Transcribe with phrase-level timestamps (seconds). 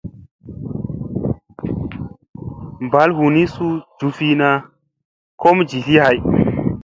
[2.89, 4.49] Mɓal hunii suu cufina
[5.41, 6.17] kom jivi hay.